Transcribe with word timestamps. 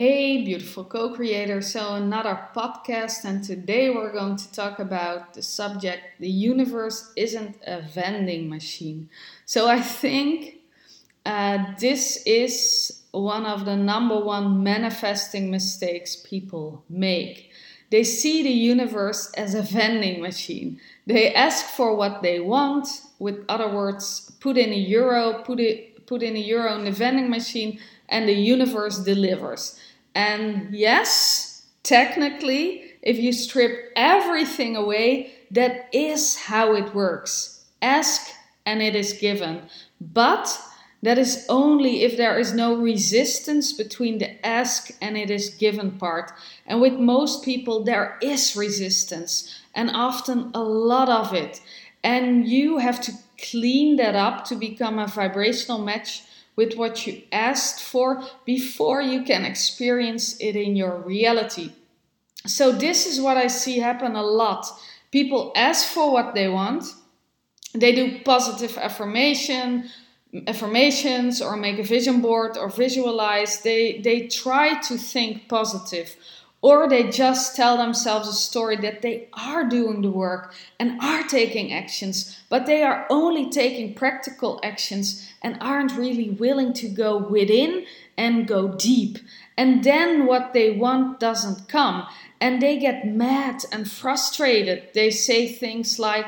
Hey, 0.00 0.42
beautiful 0.46 0.84
co 0.84 1.12
creator. 1.14 1.60
So, 1.60 1.96
another 1.96 2.48
podcast, 2.56 3.26
and 3.26 3.44
today 3.44 3.90
we're 3.90 4.12
going 4.12 4.36
to 4.36 4.50
talk 4.50 4.78
about 4.78 5.34
the 5.34 5.42
subject 5.42 6.18
the 6.20 6.30
universe 6.30 7.12
isn't 7.16 7.58
a 7.66 7.82
vending 7.82 8.48
machine. 8.48 9.10
So, 9.44 9.68
I 9.68 9.82
think 9.82 10.60
uh, 11.26 11.74
this 11.78 12.22
is 12.24 13.02
one 13.10 13.44
of 13.44 13.66
the 13.66 13.76
number 13.76 14.18
one 14.18 14.62
manifesting 14.62 15.50
mistakes 15.50 16.16
people 16.16 16.82
make. 16.88 17.50
They 17.90 18.02
see 18.02 18.42
the 18.42 18.48
universe 18.48 19.30
as 19.32 19.54
a 19.54 19.60
vending 19.60 20.22
machine. 20.22 20.80
They 21.06 21.34
ask 21.34 21.66
for 21.66 21.94
what 21.94 22.22
they 22.22 22.40
want, 22.40 22.88
with 23.18 23.44
other 23.50 23.68
words, 23.68 24.32
put 24.40 24.56
in 24.56 24.72
a 24.72 24.76
euro, 24.76 25.42
put 25.42 25.60
it 25.60 26.06
put 26.06 26.22
in 26.22 26.36
a 26.36 26.40
euro 26.40 26.74
in 26.76 26.86
the 26.86 26.90
vending 26.90 27.28
machine, 27.28 27.78
and 28.08 28.26
the 28.26 28.32
universe 28.32 28.98
delivers. 28.98 29.78
And 30.20 30.74
yes, 30.74 31.62
technically, 31.82 32.92
if 33.00 33.16
you 33.16 33.32
strip 33.32 33.90
everything 33.96 34.76
away, 34.76 35.32
that 35.50 35.88
is 35.92 36.36
how 36.36 36.74
it 36.74 36.94
works. 36.94 37.64
Ask 37.80 38.20
and 38.66 38.82
it 38.82 38.94
is 38.94 39.14
given. 39.14 39.62
But 39.98 40.60
that 41.02 41.16
is 41.16 41.46
only 41.48 42.02
if 42.02 42.18
there 42.18 42.38
is 42.38 42.52
no 42.52 42.76
resistance 42.76 43.72
between 43.72 44.18
the 44.18 44.30
ask 44.46 44.90
and 45.00 45.16
it 45.16 45.30
is 45.30 45.54
given 45.54 45.92
part. 45.92 46.32
And 46.66 46.82
with 46.82 46.94
most 47.14 47.42
people, 47.42 47.82
there 47.82 48.18
is 48.20 48.54
resistance, 48.54 49.34
and 49.74 49.90
often 49.90 50.50
a 50.52 50.62
lot 50.62 51.08
of 51.08 51.32
it. 51.32 51.62
And 52.04 52.46
you 52.46 52.76
have 52.76 53.00
to 53.06 53.12
clean 53.50 53.96
that 53.96 54.14
up 54.14 54.44
to 54.48 54.54
become 54.54 54.98
a 54.98 55.06
vibrational 55.06 55.78
match 55.78 56.22
with 56.56 56.74
what 56.76 57.06
you 57.06 57.22
asked 57.32 57.82
for 57.82 58.22
before 58.44 59.00
you 59.00 59.22
can 59.22 59.44
experience 59.44 60.36
it 60.40 60.56
in 60.56 60.76
your 60.76 60.98
reality. 60.98 61.72
So, 62.46 62.72
this 62.72 63.06
is 63.06 63.20
what 63.20 63.36
I 63.36 63.48
see 63.48 63.78
happen 63.78 64.16
a 64.16 64.22
lot. 64.22 64.66
People 65.10 65.52
ask 65.54 65.88
for 65.88 66.12
what 66.12 66.34
they 66.34 66.48
want, 66.48 66.84
they 67.74 67.94
do 67.94 68.20
positive 68.24 68.76
affirmation 68.78 69.90
affirmations 70.46 71.42
or 71.42 71.56
make 71.56 71.78
a 71.78 71.82
vision 71.82 72.20
board 72.20 72.56
or 72.56 72.68
visualize 72.68 73.62
they 73.62 74.00
they 74.00 74.28
try 74.28 74.80
to 74.80 74.96
think 74.96 75.48
positive 75.48 76.16
or 76.62 76.88
they 76.88 77.08
just 77.08 77.56
tell 77.56 77.76
themselves 77.76 78.28
a 78.28 78.32
story 78.32 78.76
that 78.76 79.00
they 79.02 79.28
are 79.32 79.68
doing 79.68 80.02
the 80.02 80.10
work 80.10 80.52
and 80.78 81.00
are 81.00 81.22
taking 81.22 81.72
actions, 81.72 82.38
but 82.48 82.66
they 82.66 82.82
are 82.82 83.06
only 83.08 83.48
taking 83.48 83.94
practical 83.94 84.60
actions 84.62 85.26
and 85.42 85.56
aren't 85.60 85.96
really 85.96 86.30
willing 86.30 86.72
to 86.74 86.88
go 86.88 87.16
within 87.16 87.86
and 88.16 88.46
go 88.46 88.68
deep. 88.68 89.18
And 89.56 89.82
then 89.84 90.26
what 90.26 90.52
they 90.52 90.70
want 90.70 91.18
doesn't 91.18 91.68
come, 91.68 92.06
and 92.40 92.60
they 92.60 92.78
get 92.78 93.06
mad 93.06 93.64
and 93.72 93.90
frustrated. 93.90 94.88
They 94.94 95.10
say 95.10 95.48
things 95.48 95.98
like, 95.98 96.26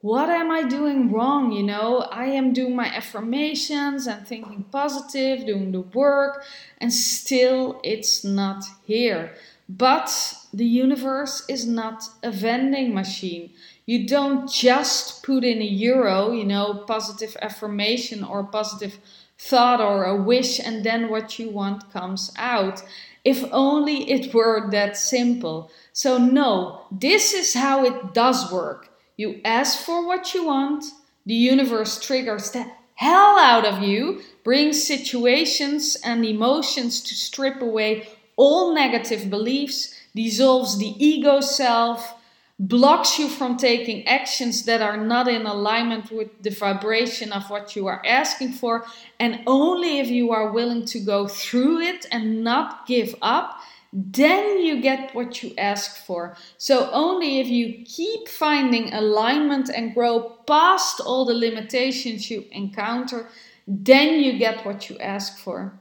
what 0.00 0.28
am 0.28 0.50
I 0.50 0.64
doing 0.64 1.10
wrong? 1.10 1.50
You 1.50 1.62
know, 1.62 2.00
I 2.12 2.26
am 2.26 2.52
doing 2.52 2.76
my 2.76 2.86
affirmations 2.86 4.06
and 4.06 4.26
thinking 4.26 4.64
positive, 4.70 5.46
doing 5.46 5.72
the 5.72 5.80
work, 5.80 6.44
and 6.78 6.92
still 6.92 7.80
it's 7.82 8.22
not 8.22 8.64
here. 8.84 9.34
But 9.68 10.34
the 10.52 10.66
universe 10.66 11.44
is 11.48 11.66
not 11.66 12.04
a 12.22 12.30
vending 12.30 12.94
machine. 12.94 13.52
You 13.86 14.06
don't 14.06 14.50
just 14.50 15.22
put 15.22 15.42
in 15.42 15.62
a 15.62 15.64
euro, 15.64 16.32
you 16.32 16.44
know, 16.44 16.84
positive 16.86 17.36
affirmation 17.40 18.22
or 18.22 18.44
positive 18.44 18.98
thought 19.38 19.80
or 19.80 20.04
a 20.04 20.22
wish, 20.22 20.60
and 20.60 20.84
then 20.84 21.08
what 21.08 21.38
you 21.38 21.50
want 21.50 21.92
comes 21.92 22.30
out. 22.36 22.82
If 23.24 23.44
only 23.52 24.10
it 24.10 24.34
were 24.34 24.70
that 24.70 24.96
simple. 24.96 25.70
So, 25.92 26.18
no, 26.18 26.82
this 26.90 27.32
is 27.32 27.54
how 27.54 27.84
it 27.84 28.12
does 28.12 28.52
work. 28.52 28.90
You 29.16 29.40
ask 29.44 29.78
for 29.78 30.06
what 30.06 30.34
you 30.34 30.46
want, 30.46 30.84
the 31.24 31.34
universe 31.34 31.98
triggers 32.00 32.50
the 32.50 32.70
hell 32.96 33.38
out 33.38 33.64
of 33.64 33.82
you, 33.82 34.20
brings 34.44 34.86
situations 34.86 35.96
and 36.04 36.24
emotions 36.24 37.00
to 37.00 37.14
strip 37.14 37.62
away 37.62 38.08
all 38.36 38.74
negative 38.74 39.30
beliefs, 39.30 39.94
dissolves 40.14 40.78
the 40.78 40.94
ego 40.98 41.40
self, 41.40 42.14
blocks 42.58 43.18
you 43.18 43.28
from 43.28 43.56
taking 43.56 44.06
actions 44.06 44.64
that 44.64 44.80
are 44.80 44.96
not 44.96 45.26
in 45.28 45.44
alignment 45.44 46.10
with 46.10 46.42
the 46.42 46.50
vibration 46.50 47.32
of 47.32 47.50
what 47.50 47.74
you 47.74 47.86
are 47.86 48.02
asking 48.06 48.52
for. 48.52 48.84
And 49.18 49.42
only 49.46 49.98
if 49.98 50.08
you 50.08 50.30
are 50.32 50.52
willing 50.52 50.84
to 50.86 51.00
go 51.00 51.26
through 51.26 51.80
it 51.80 52.06
and 52.12 52.44
not 52.44 52.86
give 52.86 53.14
up, 53.22 53.60
then 53.92 54.60
you 54.60 54.80
get 54.80 55.14
what 55.14 55.42
you 55.42 55.54
ask 55.56 56.04
for. 56.04 56.36
So, 56.58 56.90
only 56.90 57.38
if 57.38 57.46
you 57.46 57.84
keep 57.84 58.28
finding 58.28 58.92
alignment 58.92 59.70
and 59.70 59.94
grow 59.94 60.36
past 60.48 61.00
all 61.00 61.24
the 61.24 61.34
limitations 61.34 62.28
you 62.28 62.44
encounter, 62.50 63.28
then 63.68 64.20
you 64.20 64.36
get 64.36 64.66
what 64.66 64.90
you 64.90 64.98
ask 64.98 65.38
for. 65.38 65.80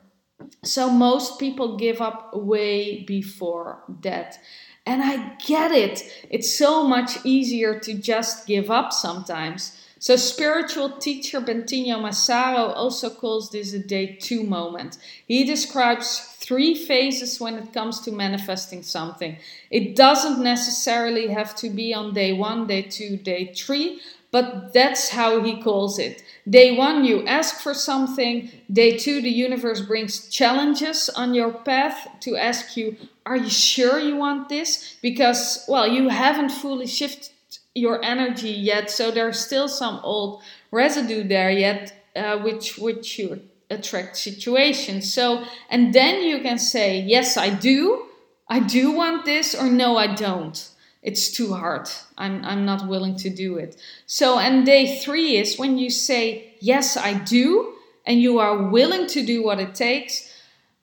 So 0.64 0.90
most 0.90 1.40
people 1.40 1.78
give 1.78 2.02
up 2.02 2.36
way 2.36 3.04
before 3.04 3.84
that. 4.02 4.40
And 4.86 5.02
I 5.02 5.36
get 5.46 5.72
it. 5.72 6.04
It's 6.30 6.58
so 6.58 6.86
much 6.88 7.26
easier 7.26 7.80
to 7.80 7.94
just 7.94 8.48
give 8.48 8.70
up 8.70 8.92
sometimes. 8.92 9.80
So 10.04 10.18
spiritual 10.18 10.98
teacher 10.98 11.40
Bentinho 11.40 12.02
Massaro 12.02 12.74
also 12.74 13.10
calls 13.10 13.52
this 13.52 13.74
a 13.74 13.80
day 13.80 14.18
two 14.20 14.44
moment. 14.44 14.98
He 15.26 15.46
describes 15.46 16.20
three 16.42 16.76
phases 16.76 17.40
when 17.40 17.56
it 17.56 17.72
comes 17.72 18.02
to 18.02 18.12
manifesting 18.12 18.84
something. 18.84 19.38
It 19.72 19.96
doesn't 19.96 20.44
necessarily 20.44 21.30
have 21.30 21.56
to 21.56 21.70
be 21.70 21.94
on 21.94 22.14
day 22.14 22.34
one, 22.34 22.68
day 22.68 22.82
two, 22.82 23.16
day 23.16 23.54
three, 23.54 24.02
but 24.34 24.74
that's 24.74 25.10
how 25.10 25.44
he 25.44 25.62
calls 25.62 26.00
it. 26.00 26.24
Day 26.50 26.76
one, 26.76 27.06
you 27.06 27.24
ask 27.28 27.62
for 27.62 27.76
something. 27.76 28.50
Day 28.70 28.98
two, 28.98 29.22
the 29.22 29.30
universe 29.30 29.80
brings 29.80 30.28
challenges 30.28 31.08
on 31.10 31.36
your 31.36 31.54
path 31.54 32.08
to 32.22 32.36
ask 32.36 32.76
you, 32.76 32.98
Are 33.28 33.38
you 33.38 33.52
sure 33.52 34.00
you 34.00 34.16
want 34.16 34.50
this? 34.50 34.98
Because, 35.04 35.64
well, 35.70 35.88
you 35.88 36.10
haven't 36.10 36.50
fully 36.50 36.88
shifted 36.88 37.30
your 37.76 38.04
energy 38.04 38.50
yet, 38.50 38.90
so 38.90 39.12
there's 39.12 39.40
still 39.40 39.68
some 39.68 40.00
old 40.04 40.42
residue 40.72 41.24
there 41.24 41.52
yet, 41.52 41.94
uh, 42.16 42.40
which, 42.40 42.80
which 42.80 43.20
you 43.20 43.40
attract 43.70 44.18
situations. 44.18 45.14
So, 45.14 45.46
and 45.70 45.94
then 45.94 46.24
you 46.24 46.40
can 46.42 46.58
say, 46.58 47.00
Yes, 47.02 47.38
I 47.38 47.52
do. 47.52 48.08
I 48.50 48.60
do 48.60 48.92
want 48.92 49.26
this, 49.26 49.54
or 49.54 49.70
no, 49.70 49.96
I 49.96 50.16
don't 50.16 50.73
it's 51.04 51.30
too 51.30 51.54
hard. 51.54 51.90
I'm, 52.18 52.44
I'm 52.46 52.66
not 52.66 52.88
willing 52.88 53.16
to 53.18 53.30
do 53.30 53.58
it. 53.58 53.76
So, 54.06 54.40
and 54.40 54.66
day 54.66 55.00
three 55.00 55.36
is 55.36 55.60
when 55.60 55.78
you 55.78 55.90
say, 55.90 56.56
Yes, 56.60 56.96
I 56.96 57.14
do, 57.14 57.74
and 58.06 58.22
you 58.22 58.40
are 58.40 58.70
willing 58.70 59.06
to 59.08 59.26
do 59.26 59.44
what 59.44 59.60
it 59.60 59.76
takes, 59.76 60.34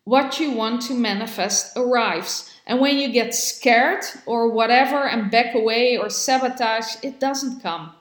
what 0.04 0.38
you 0.38 0.52
want 0.52 0.82
to 0.82 0.94
manifest 0.94 1.74
arrives. 1.76 2.54
And 2.66 2.80
when 2.80 2.98
you 2.98 3.10
get 3.10 3.34
scared 3.34 4.04
or 4.26 4.50
whatever 4.50 5.08
and 5.08 5.30
back 5.30 5.54
away 5.54 5.96
or 5.96 6.10
sabotage, 6.10 6.96
it 7.02 7.18
doesn't 7.18 7.62
come. 7.62 7.92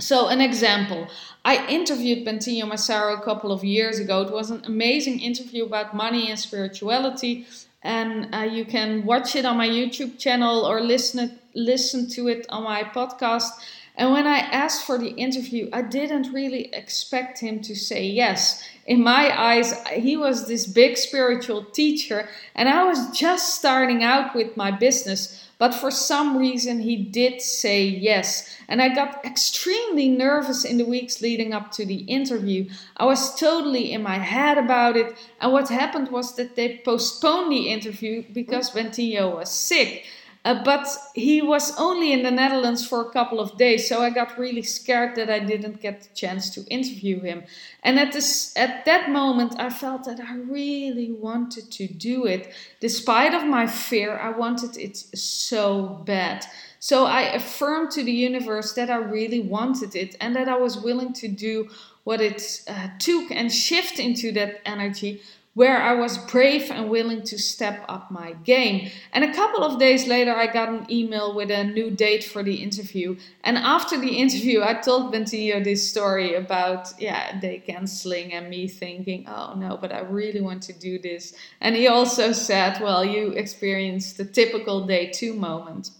So, 0.00 0.26
an 0.26 0.40
example 0.40 1.06
I 1.44 1.64
interviewed 1.68 2.26
Bentinho 2.26 2.66
Massaro 2.66 3.14
a 3.14 3.22
couple 3.22 3.52
of 3.52 3.62
years 3.62 4.00
ago. 4.00 4.22
It 4.22 4.32
was 4.32 4.50
an 4.50 4.62
amazing 4.64 5.20
interview 5.20 5.64
about 5.64 5.94
money 5.94 6.30
and 6.30 6.38
spirituality 6.38 7.46
and 7.84 8.34
uh, 8.34 8.38
you 8.38 8.64
can 8.64 9.04
watch 9.04 9.36
it 9.36 9.44
on 9.44 9.58
my 9.58 9.68
YouTube 9.68 10.18
channel 10.18 10.64
or 10.64 10.80
listen 10.80 11.28
it, 11.28 11.38
listen 11.54 12.08
to 12.10 12.28
it 12.28 12.46
on 12.48 12.64
my 12.64 12.82
podcast. 12.82 13.50
And 13.96 14.12
when 14.12 14.26
I 14.26 14.38
asked 14.38 14.84
for 14.86 14.98
the 14.98 15.10
interview, 15.10 15.68
I 15.72 15.82
didn't 15.82 16.32
really 16.32 16.74
expect 16.74 17.38
him 17.38 17.60
to 17.62 17.76
say 17.76 18.06
yes. 18.06 18.62
In 18.86 19.02
my 19.02 19.40
eyes, 19.40 19.72
he 19.92 20.16
was 20.16 20.48
this 20.48 20.66
big 20.66 20.96
spiritual 20.96 21.64
teacher, 21.64 22.28
and 22.56 22.68
I 22.68 22.84
was 22.84 23.16
just 23.16 23.54
starting 23.54 24.02
out 24.02 24.34
with 24.34 24.56
my 24.56 24.72
business. 24.72 25.48
But 25.58 25.72
for 25.72 25.92
some 25.92 26.36
reason, 26.36 26.80
he 26.80 26.96
did 26.96 27.40
say 27.40 27.84
yes. 27.84 28.58
And 28.68 28.82
I 28.82 28.92
got 28.92 29.24
extremely 29.24 30.08
nervous 30.08 30.64
in 30.64 30.78
the 30.78 30.84
weeks 30.84 31.22
leading 31.22 31.54
up 31.54 31.70
to 31.72 31.86
the 31.86 31.98
interview. 31.98 32.68
I 32.96 33.04
was 33.04 33.38
totally 33.38 33.92
in 33.92 34.02
my 34.02 34.18
head 34.18 34.58
about 34.58 34.96
it. 34.96 35.16
And 35.40 35.52
what 35.52 35.68
happened 35.68 36.10
was 36.10 36.34
that 36.34 36.56
they 36.56 36.82
postponed 36.84 37.52
the 37.52 37.68
interview 37.68 38.24
because 38.32 38.72
Bentinho 38.72 39.36
was 39.36 39.50
sick. 39.50 40.04
Uh, 40.44 40.62
but 40.62 40.86
he 41.14 41.40
was 41.40 41.74
only 41.78 42.12
in 42.12 42.22
the 42.22 42.30
Netherlands 42.30 42.86
for 42.86 43.00
a 43.00 43.10
couple 43.10 43.40
of 43.40 43.56
days, 43.56 43.88
so 43.88 44.02
I 44.02 44.10
got 44.10 44.38
really 44.38 44.62
scared 44.62 45.16
that 45.16 45.30
I 45.30 45.38
didn't 45.38 45.80
get 45.80 46.02
the 46.02 46.14
chance 46.14 46.50
to 46.50 46.64
interview 46.66 47.20
him. 47.20 47.44
And 47.82 47.98
at 47.98 48.12
this, 48.12 48.52
at 48.54 48.84
that 48.84 49.10
moment, 49.10 49.54
I 49.58 49.70
felt 49.70 50.04
that 50.04 50.20
I 50.20 50.34
really 50.34 51.12
wanted 51.12 51.70
to 51.72 51.86
do 51.86 52.26
it, 52.26 52.52
despite 52.80 53.32
of 53.32 53.46
my 53.46 53.66
fear. 53.66 54.18
I 54.18 54.30
wanted 54.30 54.76
it 54.76 54.98
so 54.98 56.02
bad. 56.04 56.44
So 56.78 57.06
I 57.06 57.22
affirmed 57.22 57.92
to 57.92 58.04
the 58.04 58.12
universe 58.12 58.74
that 58.74 58.90
I 58.90 58.96
really 58.96 59.40
wanted 59.40 59.96
it 59.96 60.14
and 60.20 60.36
that 60.36 60.50
I 60.50 60.56
was 60.58 60.76
willing 60.76 61.14
to 61.14 61.28
do 61.28 61.70
what 62.02 62.20
it 62.20 62.62
uh, 62.68 62.88
took 62.98 63.30
and 63.30 63.50
shift 63.50 63.98
into 63.98 64.30
that 64.32 64.60
energy 64.66 65.22
where 65.54 65.80
I 65.80 65.94
was 65.94 66.18
brave 66.18 66.70
and 66.70 66.90
willing 66.90 67.22
to 67.22 67.38
step 67.38 67.84
up 67.88 68.10
my 68.10 68.32
game. 68.44 68.90
And 69.12 69.24
a 69.24 69.32
couple 69.32 69.64
of 69.64 69.78
days 69.78 70.06
later, 70.06 70.34
I 70.34 70.48
got 70.52 70.68
an 70.68 70.86
email 70.90 71.34
with 71.34 71.50
a 71.50 71.64
new 71.64 71.90
date 71.90 72.24
for 72.24 72.42
the 72.42 72.56
interview. 72.56 73.16
And 73.44 73.56
after 73.56 73.98
the 73.98 74.16
interview, 74.16 74.62
I 74.62 74.74
told 74.74 75.14
Bentinho 75.14 75.62
this 75.62 75.88
story 75.88 76.34
about, 76.34 76.88
yeah, 76.98 77.38
day 77.38 77.62
canceling 77.64 78.32
and 78.32 78.50
me 78.50 78.66
thinking, 78.66 79.26
oh 79.28 79.54
no, 79.56 79.76
but 79.80 79.92
I 79.92 80.00
really 80.00 80.40
want 80.40 80.62
to 80.64 80.72
do 80.72 80.98
this. 80.98 81.34
And 81.60 81.76
he 81.76 81.86
also 81.86 82.32
said, 82.32 82.80
well, 82.80 83.04
you 83.04 83.28
experienced 83.30 84.16
the 84.16 84.24
typical 84.24 84.86
day 84.86 85.10
two 85.10 85.34
moment. 85.34 85.90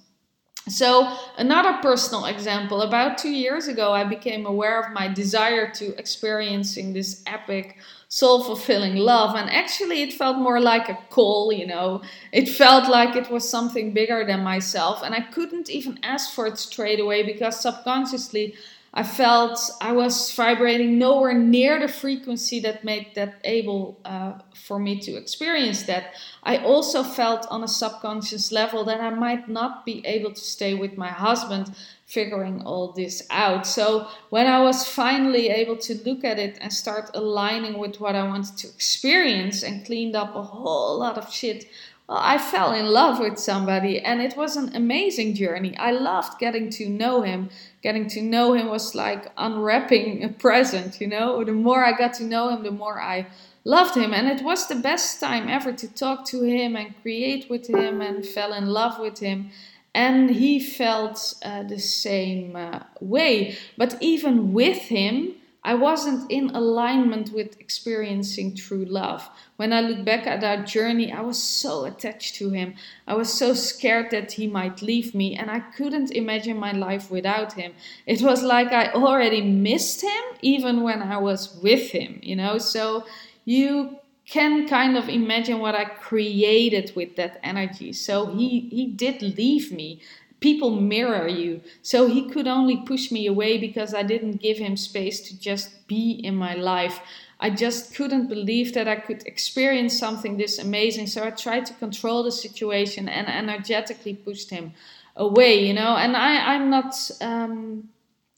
So, 0.67 1.15
another 1.37 1.75
personal 1.83 2.25
example 2.25 2.81
about 2.81 3.19
two 3.19 3.31
years 3.31 3.69
ago, 3.69 3.93
I 3.93 4.05
became 4.05 4.47
aware 4.47 4.81
of 4.81 4.93
my 4.93 5.09
desire 5.09 5.71
to 5.73 5.95
experiencing 5.99 6.95
this 6.95 7.23
epic, 7.27 7.77
soul 8.09 8.43
fulfilling 8.43 8.97
love. 8.97 9.37
And 9.37 9.51
actually, 9.51 10.01
it 10.03 10.15
felt 10.15 10.39
more 10.39 10.61
like 10.61 10.89
a 10.89 10.99
call, 11.11 11.53
you 11.53 11.67
know. 11.67 12.01
It 12.33 12.49
felt 12.49 12.89
like 12.89 13.15
it 13.15 13.31
was 13.31 13.47
something 13.47 13.93
bigger 13.93 14.25
than 14.25 14.43
myself. 14.43 15.03
And 15.03 15.15
I 15.15 15.21
couldn't 15.21 15.69
even 15.69 15.99
ask 16.03 16.33
for 16.33 16.47
it 16.47 16.57
straight 16.57 16.99
away 16.99 17.23
because 17.23 17.61
subconsciously 17.61 18.55
I 18.97 19.03
felt 19.03 19.59
I 19.81 19.91
was 19.91 20.33
vibrating 20.33 20.99
nowhere 20.99 21.35
near 21.35 21.81
the 21.81 21.89
frequency 21.89 22.61
that 22.61 22.85
made 22.85 23.09
that 23.17 23.41
able 23.43 23.99
uh, 24.05 24.35
for 24.55 24.79
me 24.79 25.01
to 25.01 25.17
experience 25.17 25.83
that. 25.83 26.15
I 26.45 26.59
also 26.59 27.03
felt 27.03 27.45
on 27.51 27.65
a 27.65 27.69
subconscious 27.69 28.53
level 28.53 28.85
that 28.85 29.01
I 29.01 29.11
might 29.11 29.49
not 29.49 29.85
be 29.85 30.07
able 30.07 30.33
to 30.33 30.41
stay 30.41 30.75
with 30.75 30.97
my 30.97 31.09
husband 31.09 31.75
figuring 32.07 32.63
all 32.63 32.93
this 32.93 33.27
out. 33.31 33.67
So 33.67 34.07
when 34.31 34.47
I 34.47 34.63
was 34.63 34.87
finally 34.87 35.49
able 35.49 35.77
to 35.79 35.95
look 36.05 36.23
at 36.23 36.39
it 36.39 36.59
and 36.61 36.73
start 36.73 37.11
aligning 37.15 37.79
with 37.79 37.99
what 37.99 38.15
I 38.15 38.23
wanted 38.29 38.57
to 38.59 38.69
experience 38.69 39.65
and 39.65 39.85
cleaned 39.85 40.15
up 40.15 40.37
a 40.37 40.43
whole 40.43 41.01
lot 41.01 41.19
of 41.19 41.33
shit 41.33 41.67
well, 42.07 42.19
I 42.21 42.37
fell 42.37 42.73
in 42.75 42.87
love 42.87 43.19
with 43.19 43.39
somebody 43.39 43.99
and 43.99 44.21
it 44.21 44.37
was 44.37 44.57
an 44.57 44.77
amazing 44.77 45.35
journey. 45.35 45.75
I 45.79 45.93
loved 45.93 46.39
getting 46.39 46.69
to 46.71 46.89
know 46.89 47.23
him. 47.23 47.49
Getting 47.83 48.09
to 48.09 48.21
know 48.21 48.53
him 48.53 48.69
was 48.69 48.95
like 48.95 49.33
unwrapping 49.39 50.23
a 50.23 50.29
present, 50.29 51.01
you 51.01 51.07
know. 51.07 51.43
The 51.45 51.53
more 51.53 51.83
I 51.83 51.93
got 51.93 52.13
to 52.15 52.25
know 52.25 52.51
him, 52.51 52.63
the 52.63 52.71
more 52.71 53.01
I 53.01 53.27
loved 53.65 53.97
him. 53.97 54.13
And 54.13 54.29
it 54.29 54.45
was 54.45 54.69
the 54.69 54.75
best 54.75 55.19
time 55.19 55.49
ever 55.49 55.73
to 55.73 55.89
talk 55.95 56.27
to 56.27 56.43
him 56.43 56.77
and 56.77 57.01
create 57.01 57.49
with 57.49 57.69
him 57.69 58.03
and 58.03 58.27
fell 58.27 58.53
in 58.53 58.67
love 58.67 58.99
with 58.99 59.21
him. 59.21 59.51
And 59.95 60.29
he 60.29 60.61
felt 60.61 61.35
uh, 61.43 61.63
the 61.63 61.79
same 61.79 62.55
uh, 62.55 62.81
way. 63.01 63.57
But 63.79 63.97
even 64.01 64.53
with 64.53 64.77
him, 64.77 65.37
I 65.65 65.75
wasn't 65.75 66.31
in 66.31 66.51
alignment 66.51 67.33
with 67.33 67.59
experiencing 67.59 68.55
true 68.55 68.85
love. 68.85 69.31
When 69.57 69.73
I 69.73 69.81
look 69.81 70.05
back 70.05 70.27
at 70.27 70.43
that 70.43 70.67
journey, 70.67 71.11
I 71.11 71.23
was 71.23 71.43
so 71.43 71.87
attached 71.87 72.35
to 72.37 72.51
him. 72.51 72.75
I 73.07 73.15
was 73.15 73.33
so 73.33 73.55
scared 73.55 74.11
that 74.11 74.33
he 74.33 74.47
might 74.47 74.83
leave 74.83 75.15
me, 75.15 75.35
and 75.37 75.51
I 75.51 75.61
couldn't 75.61 76.11
imagine 76.11 76.59
my 76.59 76.73
life 76.73 77.11
without 77.11 77.55
him. 77.55 77.73
It 78.07 78.21
was 78.21 78.43
like 78.43 78.73
I 78.73 78.93
already 78.93 79.41
missed 79.41 80.03
him 80.03 80.25
even 80.43 80.83
when 80.83 81.01
I 81.01 81.17
was 81.17 81.57
with 81.63 81.91
him, 81.91 82.21
you 82.23 82.37
know? 82.37 82.59
So 82.59 83.07
you 83.47 83.99
can 84.27 84.67
kind 84.67 84.97
of 84.97 85.09
imagine 85.09 85.59
what 85.61 85.75
I 85.75 85.85
created 85.85 86.93
with 86.97 87.17
that 87.17 87.41
energy. 87.43 87.93
So 87.93 88.27
he 88.35 88.69
he 88.71 88.87
did 88.87 89.21
leave 89.23 89.71
me 89.71 90.01
people 90.41 90.71
mirror 90.71 91.29
you. 91.29 91.61
So 91.83 92.07
he 92.07 92.29
could 92.29 92.47
only 92.47 92.77
push 92.77 93.11
me 93.11 93.27
away 93.27 93.59
because 93.59 93.95
I 93.95 94.03
didn't 94.03 94.43
give 94.43 94.59
him 94.59 94.77
space 94.77 95.21
to 95.29 95.39
just 95.39 95.87
be 95.87 96.13
in 96.13 96.37
my 96.37 96.55
life. 96.55 97.01
I 97.41 97.51
just 97.51 97.95
couldn't 97.95 98.29
believe 98.29 98.75
that 98.75 98.89
I 98.89 98.97
could 98.97 99.27
experience 99.27 99.99
something 99.99 100.37
this 100.37 100.59
amazing. 100.59 101.07
So 101.09 101.25
I 101.25 101.31
tried 101.31 101.67
to 101.67 101.75
control 101.75 102.23
the 102.23 102.33
situation 102.33 103.09
and 103.09 103.27
energetically 103.27 104.15
pushed 104.15 104.51
him 104.51 104.73
away, 105.17 105.67
you 105.67 105.75
know. 105.75 105.97
And 105.97 106.17
I, 106.17 106.55
I'm 106.55 106.71
not 106.71 106.95
um, 107.21 107.89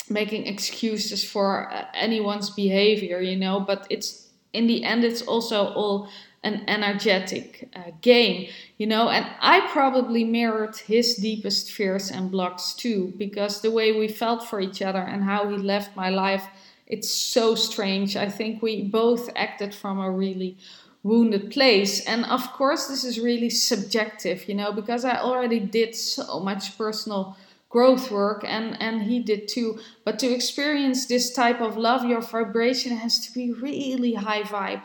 making 0.09 0.47
excuses 0.47 1.25
for 1.25 1.71
anyone's 1.95 2.51
behavior, 2.51 3.21
you 3.21 3.37
know, 3.37 3.61
but 3.61 3.87
it's 3.91 4.29
in 4.53 4.67
the 4.67 4.85
end, 4.85 5.05
it's 5.05 5.23
also 5.23 5.67
all 5.75 6.09
an 6.47 6.63
energetic 6.69 7.69
uh, 7.75 7.91
game, 8.01 8.49
you 8.79 8.87
know. 8.87 9.09
And 9.09 9.27
I 9.41 9.57
probably 9.73 10.25
mirrored 10.25 10.77
his 10.77 11.17
deepest 11.17 11.73
fears 11.73 12.11
and 12.11 12.31
blocks 12.31 12.73
too, 12.75 13.13
because 13.17 13.61
the 13.61 13.71
way 13.79 13.93
we 13.93 14.09
felt 14.09 14.45
for 14.49 14.61
each 14.61 14.81
other 14.81 15.05
and 15.13 15.25
how 15.25 15.49
he 15.49 15.57
left 15.57 15.97
my 15.97 16.11
life, 16.11 16.47
it's 16.87 17.11
so 17.11 17.55
strange. 17.55 18.17
I 18.17 18.29
think 18.29 18.63
we 18.63 18.83
both 18.83 19.29
acted 19.35 19.75
from 19.75 19.99
a 19.99 20.11
really 20.11 20.57
wounded 21.03 21.51
place. 21.51 22.05
And 22.07 22.25
of 22.25 22.53
course, 22.53 22.87
this 22.87 23.05
is 23.05 23.19
really 23.21 23.51
subjective, 23.51 24.49
you 24.49 24.55
know, 24.55 24.73
because 24.73 25.05
I 25.05 25.17
already 25.19 25.61
did 25.61 25.95
so 25.95 26.41
much 26.41 26.79
personal 26.79 27.37
growth 27.69 28.11
work 28.11 28.45
and 28.47 28.81
and 28.81 29.03
he 29.03 29.19
did 29.19 29.49
too 29.49 29.79
but 30.05 30.19
to 30.21 30.27
experience 30.33 31.07
this 31.07 31.35
type 31.35 31.61
of 31.61 31.77
love 31.77 32.05
your 32.05 32.21
vibration 32.21 32.97
has 32.97 33.19
to 33.19 33.33
be 33.35 33.53
really 33.53 34.15
high 34.15 34.43
vibe 34.43 34.83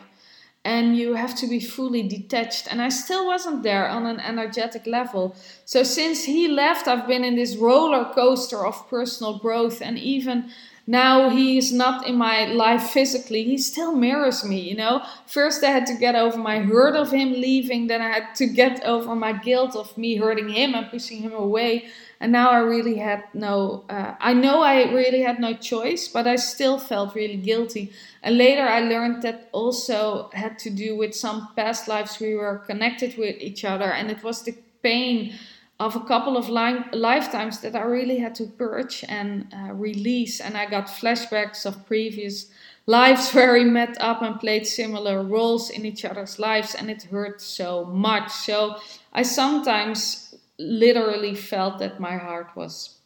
and 0.64 0.96
you 0.96 1.14
have 1.14 1.34
to 1.36 1.46
be 1.46 1.58
fully 1.58 2.02
detached. 2.02 2.68
And 2.70 2.80
I 2.80 2.88
still 2.88 3.26
wasn't 3.26 3.62
there 3.62 3.88
on 3.88 4.06
an 4.06 4.20
energetic 4.20 4.86
level. 4.86 5.34
So 5.64 5.82
since 5.82 6.24
he 6.24 6.46
left, 6.46 6.86
I've 6.86 7.08
been 7.08 7.24
in 7.24 7.34
this 7.34 7.56
roller 7.56 8.12
coaster 8.14 8.64
of 8.64 8.88
personal 8.88 9.38
growth. 9.38 9.82
And 9.82 9.98
even 9.98 10.50
now 10.86 11.30
he 11.30 11.58
is 11.58 11.72
not 11.72 12.06
in 12.06 12.16
my 12.16 12.46
life 12.46 12.90
physically, 12.90 13.44
he 13.44 13.56
still 13.56 13.94
mirrors 13.94 14.44
me, 14.44 14.58
you 14.58 14.76
know. 14.76 15.02
First, 15.26 15.62
I 15.62 15.70
had 15.70 15.86
to 15.86 15.94
get 15.94 16.16
over 16.16 16.36
my 16.36 16.58
hurt 16.58 16.96
of 16.96 17.12
him 17.12 17.32
leaving, 17.32 17.86
then 17.86 18.02
I 18.02 18.08
had 18.08 18.34
to 18.36 18.46
get 18.46 18.82
over 18.84 19.14
my 19.14 19.32
guilt 19.32 19.76
of 19.76 19.96
me 19.96 20.16
hurting 20.16 20.48
him 20.48 20.74
and 20.74 20.90
pushing 20.90 21.18
him 21.18 21.34
away 21.34 21.86
and 22.22 22.30
now 22.30 22.50
I 22.50 22.58
really 22.58 22.94
had 22.98 23.24
no, 23.34 23.84
uh, 23.90 24.14
I 24.20 24.32
know 24.32 24.62
I 24.62 24.92
really 24.92 25.22
had 25.22 25.40
no 25.40 25.54
choice, 25.54 26.06
but 26.06 26.24
I 26.24 26.36
still 26.36 26.78
felt 26.78 27.16
really 27.16 27.36
guilty. 27.36 27.92
And 28.22 28.38
later 28.38 28.62
I 28.62 28.78
learned 28.78 29.22
that 29.22 29.48
also 29.50 30.30
had 30.32 30.56
to 30.60 30.70
do 30.70 30.94
with 30.96 31.16
some 31.16 31.48
past 31.56 31.88
lives 31.88 32.20
we 32.20 32.36
were 32.36 32.58
connected 32.58 33.18
with 33.18 33.40
each 33.40 33.64
other, 33.64 33.90
and 33.90 34.08
it 34.08 34.22
was 34.22 34.44
the 34.44 34.54
pain 34.84 35.34
of 35.80 35.96
a 35.96 36.00
couple 36.04 36.36
of 36.36 36.48
li- 36.48 36.84
lifetimes 36.92 37.58
that 37.62 37.74
I 37.74 37.82
really 37.82 38.18
had 38.18 38.36
to 38.36 38.46
purge 38.46 39.04
and 39.08 39.52
uh, 39.52 39.72
release. 39.72 40.40
And 40.40 40.56
I 40.56 40.70
got 40.70 40.86
flashbacks 40.86 41.66
of 41.66 41.84
previous 41.86 42.46
lives 42.86 43.30
where 43.34 43.54
we 43.54 43.64
met 43.64 43.96
up 44.00 44.22
and 44.22 44.38
played 44.38 44.64
similar 44.64 45.24
roles 45.24 45.70
in 45.70 45.84
each 45.84 46.04
other's 46.04 46.38
lives, 46.38 46.76
and 46.76 46.88
it 46.88 47.02
hurt 47.02 47.40
so 47.40 47.84
much. 47.86 48.30
So 48.30 48.76
I 49.12 49.24
sometimes 49.24 50.31
literally 50.58 51.34
felt 51.34 51.78
that 51.78 52.00
my 52.00 52.16
heart 52.16 52.50
was 52.54 52.98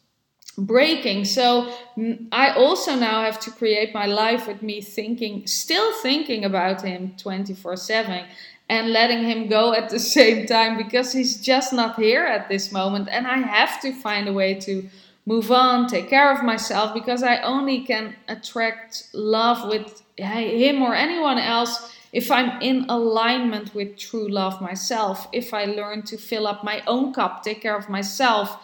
breaking. 0.57 1.25
So 1.25 1.71
mm, 1.95 2.27
I 2.31 2.53
also 2.53 2.95
now 2.95 3.23
have 3.23 3.39
to 3.41 3.51
create 3.51 3.93
my 3.93 4.05
life 4.05 4.47
with 4.47 4.61
me 4.61 4.81
thinking, 4.81 5.45
still 5.45 5.93
thinking 6.01 6.45
about 6.45 6.81
him 6.81 7.13
24 7.17 7.75
7 7.75 8.25
and 8.69 8.91
letting 8.91 9.23
him 9.23 9.47
go 9.47 9.73
at 9.73 9.89
the 9.89 9.99
same 10.17 10.45
time 10.45 10.77
because 10.77 11.13
he's 11.13 11.39
just 11.39 11.73
not 11.73 11.95
here 11.95 12.25
at 12.25 12.49
this 12.49 12.71
moment. 12.71 13.07
And 13.09 13.27
I 13.27 13.37
have 13.37 13.81
to 13.81 13.93
find 13.93 14.27
a 14.27 14.33
way 14.33 14.55
to 14.55 14.89
move 15.25 15.51
on, 15.51 15.87
take 15.87 16.09
care 16.09 16.33
of 16.33 16.43
myself 16.43 16.93
because 16.93 17.21
I 17.21 17.37
only 17.41 17.81
can 17.81 18.15
attract 18.27 19.09
love 19.13 19.69
with 19.69 20.01
him 20.17 20.81
or 20.81 20.95
anyone 20.95 21.37
else 21.37 21.91
if 22.13 22.31
I'm 22.31 22.61
in 22.61 22.85
alignment 22.89 23.75
with 23.75 23.97
true 23.97 24.29
love 24.29 24.61
myself, 24.61 25.27
if 25.33 25.53
I 25.53 25.65
learn 25.65 26.03
to 26.03 26.17
fill 26.17 26.47
up 26.47 26.63
my 26.63 26.81
own 26.87 27.13
cup, 27.13 27.43
take 27.43 27.61
care 27.61 27.77
of 27.77 27.89
myself, 27.89 28.57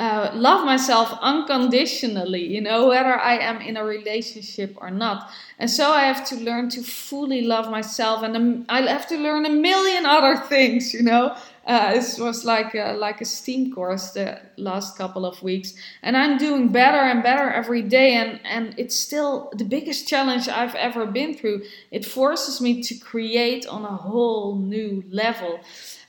uh, 0.00 0.30
love 0.34 0.64
myself 0.64 1.12
unconditionally, 1.20 2.42
you 2.42 2.60
know, 2.60 2.88
whether 2.88 3.14
I 3.20 3.34
am 3.34 3.60
in 3.60 3.76
a 3.76 3.84
relationship 3.84 4.74
or 4.80 4.90
not. 4.90 5.30
And 5.58 5.70
so 5.70 5.92
I 5.92 6.04
have 6.04 6.26
to 6.30 6.36
learn 6.36 6.70
to 6.70 6.82
fully 6.82 7.42
love 7.42 7.70
myself, 7.70 8.22
and 8.22 8.34
um, 8.34 8.64
I 8.70 8.80
have 8.80 9.06
to 9.08 9.18
learn 9.18 9.44
a 9.44 9.50
million 9.50 10.06
other 10.06 10.36
things, 10.38 10.94
you 10.94 11.02
know, 11.02 11.36
uh, 11.66 11.92
this 11.92 12.18
was 12.18 12.44
like 12.44 12.74
a, 12.74 12.94
like 12.94 13.20
a 13.20 13.24
steam 13.24 13.72
course 13.72 14.12
the 14.12 14.40
last 14.56 14.96
couple 14.96 15.26
of 15.26 15.42
weeks, 15.42 15.74
and 16.02 16.16
I'm 16.16 16.38
doing 16.38 16.68
better 16.68 16.98
and 16.98 17.22
better 17.22 17.50
every 17.50 17.82
day. 17.82 18.14
And 18.14 18.40
and 18.44 18.74
it's 18.78 18.98
still 18.98 19.52
the 19.54 19.64
biggest 19.64 20.08
challenge 20.08 20.48
I've 20.48 20.74
ever 20.74 21.04
been 21.04 21.34
through. 21.34 21.62
It 21.90 22.04
forces 22.04 22.60
me 22.60 22.82
to 22.82 22.94
create 22.94 23.66
on 23.66 23.84
a 23.84 23.96
whole 23.96 24.56
new 24.56 25.04
level, 25.10 25.60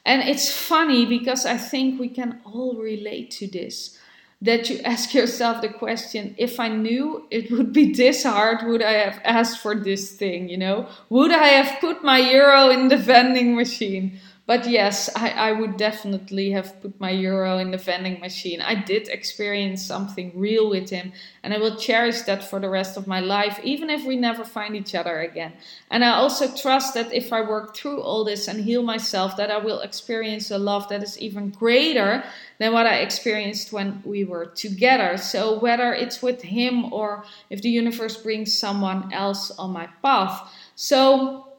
and 0.05 0.21
it's 0.21 0.49
funny 0.51 1.05
because 1.05 1.45
I 1.45 1.57
think 1.57 1.99
we 1.99 2.07
can 2.07 2.39
all 2.45 2.75
relate 2.75 3.31
to 3.31 3.47
this. 3.47 3.97
That 4.43 4.69
you 4.69 4.79
ask 4.85 5.13
yourself 5.13 5.61
the 5.61 5.69
question: 5.69 6.33
If 6.37 6.61
I 6.61 6.69
knew 6.69 7.27
it 7.29 7.51
would 7.51 7.73
be 7.73 7.91
this 7.91 8.23
hard, 8.23 8.65
would 8.65 8.81
I 8.81 8.93
have 8.93 9.19
asked 9.25 9.59
for 9.59 9.75
this 9.75 10.13
thing? 10.13 10.47
You 10.47 10.57
know, 10.57 10.87
would 11.09 11.31
I 11.31 11.49
have 11.59 11.81
put 11.81 12.05
my 12.05 12.19
euro 12.19 12.69
in 12.69 12.87
the 12.87 12.97
vending 12.97 13.53
machine? 13.53 14.19
But 14.51 14.67
yes, 14.67 15.09
I, 15.15 15.29
I 15.29 15.51
would 15.53 15.77
definitely 15.77 16.51
have 16.51 16.81
put 16.81 16.99
my 16.99 17.09
euro 17.09 17.57
in 17.59 17.71
the 17.71 17.77
vending 17.77 18.19
machine. 18.19 18.59
I 18.59 18.75
did 18.75 19.07
experience 19.07 19.81
something 19.81 20.33
real 20.35 20.69
with 20.69 20.89
him, 20.89 21.13
and 21.41 21.53
I 21.53 21.57
will 21.57 21.77
cherish 21.77 22.23
that 22.23 22.43
for 22.43 22.59
the 22.59 22.67
rest 22.67 22.97
of 22.97 23.07
my 23.07 23.21
life, 23.21 23.61
even 23.63 23.89
if 23.89 24.03
we 24.05 24.17
never 24.17 24.43
find 24.43 24.75
each 24.75 24.93
other 24.93 25.21
again. 25.21 25.53
And 25.89 26.03
I 26.03 26.09
also 26.09 26.53
trust 26.53 26.95
that 26.95 27.13
if 27.13 27.31
I 27.31 27.39
work 27.39 27.77
through 27.77 28.01
all 28.01 28.25
this 28.25 28.49
and 28.49 28.59
heal 28.59 28.83
myself, 28.83 29.37
that 29.37 29.51
I 29.51 29.57
will 29.57 29.79
experience 29.79 30.51
a 30.51 30.57
love 30.57 30.89
that 30.89 31.01
is 31.01 31.17
even 31.17 31.51
greater 31.51 32.21
than 32.57 32.73
what 32.73 32.85
I 32.85 32.95
experienced 32.95 33.71
when 33.71 34.01
we 34.03 34.25
were 34.25 34.47
together. 34.47 35.15
So, 35.15 35.59
whether 35.59 35.93
it's 35.93 36.21
with 36.21 36.41
him 36.41 36.91
or 36.91 37.23
if 37.49 37.61
the 37.61 37.69
universe 37.69 38.17
brings 38.17 38.53
someone 38.59 39.13
else 39.13 39.49
on 39.51 39.71
my 39.71 39.87
path. 40.03 40.51
So, 40.75 41.50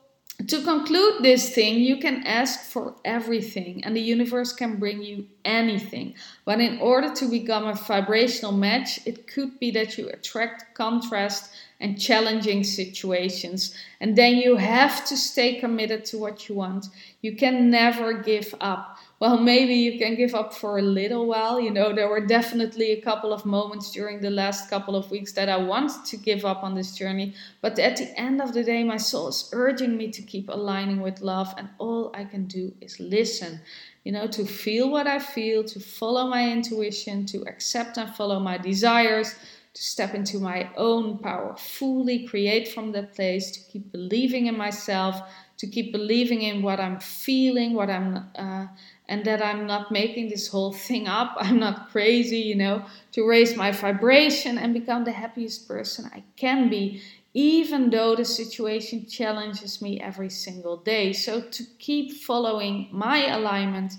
to 0.49 0.62
conclude 0.62 1.22
this 1.22 1.54
thing, 1.54 1.80
you 1.80 1.99
can 1.99 2.26
ask 2.26 2.70
for 2.70 2.94
everything, 3.04 3.84
and 3.84 3.96
the 3.96 4.00
universe 4.00 4.52
can 4.52 4.76
bring 4.76 5.02
you 5.02 5.26
anything. 5.44 6.14
But 6.44 6.61
in 6.61 6.78
order 6.78 7.12
to 7.14 7.28
become 7.28 7.66
a 7.66 7.75
vibrational 7.75 8.52
match, 8.52 9.00
it 9.06 9.26
could 9.26 9.58
be 9.58 9.70
that 9.72 9.99
you 9.99 10.08
attract 10.08 10.75
contrast 10.75 11.52
and 11.80 12.00
challenging 12.00 12.64
situations. 12.64 13.75
And 14.00 14.16
then 14.16 14.37
you 14.37 14.56
have 14.56 15.04
to 15.06 15.16
stay 15.16 15.58
committed 15.58 16.04
to 16.06 16.18
what 16.18 16.49
you 16.49 16.54
want. 16.54 16.87
You 17.20 17.37
can 17.37 17.70
never 17.70 18.14
give 18.14 18.54
up. 18.61 18.99
Well, 19.23 19.38
maybe 19.38 19.75
you 19.75 20.00
can 20.00 20.17
give 20.17 20.35
up 20.35 20.52
for 20.52 20.79
a 20.79 20.83
little 20.83 21.26
while. 21.26 21.61
You 21.61 21.71
know, 21.71 21.95
there 21.95 22.09
were 22.09 22.26
definitely 22.26 22.91
a 22.91 23.00
couple 23.00 23.33
of 23.33 23.47
moments 23.47 23.93
during 23.93 24.19
the 24.21 24.31
last 24.31 24.69
couple 24.69 24.97
of 24.97 25.12
weeks 25.12 25.31
that 25.35 25.49
I 25.49 25.59
wanted 25.59 26.05
to 26.07 26.17
give 26.17 26.45
up 26.45 26.64
on 26.64 26.75
this 26.75 26.97
journey. 26.97 27.35
But 27.61 27.79
at 27.79 27.99
the 27.99 28.19
end 28.19 28.43
of 28.43 28.52
the 28.52 28.64
day, 28.64 28.83
my 28.83 28.97
soul 28.97 29.29
is 29.29 29.49
urging 29.52 29.97
me 29.97 30.11
to 30.11 30.23
keep 30.23 30.49
aligning 30.49 31.00
with 31.00 31.21
love. 31.21 31.55
And 31.57 31.69
all 31.79 32.11
I 32.14 32.25
can 32.25 32.47
do 32.47 32.75
is 32.81 32.99
listen 32.99 33.61
you 34.02 34.11
know, 34.11 34.26
to 34.26 34.45
feel 34.45 34.91
what 34.91 35.07
I 35.07 35.21
feel, 35.21 35.62
to 35.62 35.79
follow 35.79 36.26
my 36.26 36.50
intuition, 36.50 37.25
to 37.26 37.43
accept 37.43 37.99
and 37.99 38.12
follow 38.12 38.41
my 38.41 38.59
desires, 38.59 39.37
to 39.75 39.83
step 39.83 40.14
into 40.14 40.38
my 40.38 40.69
own 40.76 41.19
power 41.19 41.57
fully, 41.57 42.26
create 42.26 42.69
from 42.69 42.93
that 42.93 43.14
place, 43.14 43.52
to 43.52 43.61
keep 43.71 43.93
believing 43.93 44.47
in 44.47 44.57
myself, 44.57 45.23
to 45.59 45.67
keep 45.67 45.93
believing 45.93 46.43
in 46.43 46.61
what 46.62 46.81
I'm 46.81 46.99
feeling, 46.99 47.75
what 47.75 47.88
I'm, 47.88 48.29
uh, 48.35 48.67
and 49.12 49.26
that 49.26 49.45
I'm 49.45 49.66
not 49.66 49.92
making 49.92 50.31
this 50.31 50.49
whole 50.49 50.73
thing 50.73 51.07
up. 51.07 51.37
I'm 51.40 51.59
not 51.59 51.90
crazy, 51.90 52.38
you 52.38 52.54
know, 52.54 52.87
to 53.12 53.28
raise 53.28 53.54
my 53.54 53.71
vibration 53.71 54.57
and 54.57 54.73
become 54.73 55.04
the 55.04 55.12
happiest 55.12 55.69
person 55.69 56.11
I 56.14 56.23
can 56.37 56.71
be, 56.71 57.02
even 57.35 57.90
though 57.90 58.16
the 58.16 58.25
situation 58.25 59.04
challenges 59.04 59.83
me 59.83 60.00
every 60.00 60.31
single 60.31 60.78
day. 60.78 61.12
So 61.12 61.42
to 61.42 61.62
keep 61.78 62.23
following 62.23 62.88
my 62.90 63.26
alignment 63.26 63.92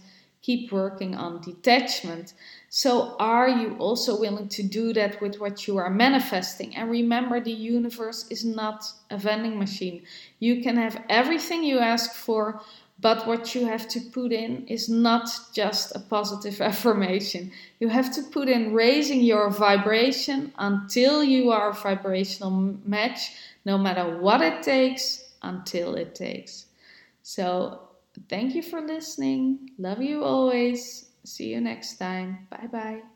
keep 0.43 0.74
working 0.74 1.15
on 1.15 1.41
detachment. 1.41 2.34
So, 2.70 3.15
are 3.17 3.48
you 3.48 3.77
also 3.79 4.20
willing 4.20 4.50
to 4.50 4.63
do 4.63 4.93
that 4.93 5.22
with 5.22 5.39
what 5.39 5.67
you 5.67 5.77
are 5.77 5.89
manifesting? 5.89 6.75
And 6.75 6.91
remember, 6.91 7.39
the 7.39 7.51
universe 7.51 8.27
is 8.29 8.43
not 8.43 8.84
a 9.10 9.17
vending 9.17 9.58
machine. 9.58 10.03
You 10.39 10.62
can 10.62 10.75
have 10.75 11.01
everything 11.10 11.63
you 11.63 11.79
ask 11.79 12.13
for, 12.13 12.62
but 13.03 13.27
what 13.27 13.53
you 13.53 13.67
have 13.67 13.88
to 13.89 14.00
put 14.00 14.31
in 14.31 14.65
is 14.65 14.89
not 14.89 15.29
just 15.53 15.95
a 15.95 16.00
positive 16.00 16.60
affirmation. 16.72 17.51
You 17.79 17.89
have 17.89 18.12
to 18.15 18.24
put 18.24 18.50
in 18.50 18.74
raising 18.74 19.22
your 19.22 19.51
vibration 19.51 20.53
until 20.57 21.24
you 21.24 21.51
are 21.51 21.69
a 21.69 21.74
vibrational 21.74 22.79
match, 22.86 23.33
no 23.65 23.77
matter 23.77 24.17
what 24.17 24.41
it 24.41 24.63
takes, 24.63 25.29
until 25.43 25.93
it 25.95 26.15
takes. 26.15 26.65
So, 27.22 27.83
Thank 28.29 28.55
you 28.55 28.62
for 28.62 28.81
listening. 28.81 29.72
Love 29.77 30.01
you 30.01 30.24
always. 30.24 31.10
See 31.24 31.53
you 31.53 31.62
next 31.62 31.98
time. 31.98 32.48
Bye 32.50 32.67
bye. 32.72 33.12